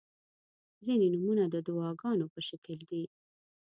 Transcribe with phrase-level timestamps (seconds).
[0.85, 3.03] •ځینې نومونه د دعاګانو په شکل دي.